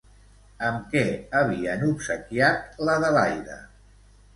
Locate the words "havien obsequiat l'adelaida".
1.41-3.65